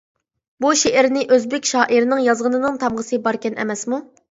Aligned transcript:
بۇ 0.63 0.71
شېئىرنى 0.83 1.25
ئۆزبېك 1.35 1.69
شائىرىنىڭ 1.73 2.23
يازغىنىنىڭ 2.29 2.83
تامغىسى 2.87 3.23
باركەن 3.31 3.61
ئەمەسمۇ! 3.63 4.05